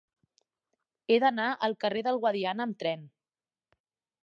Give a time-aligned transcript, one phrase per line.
[1.09, 3.07] He d'anar al carrer del Guadiana amb tren.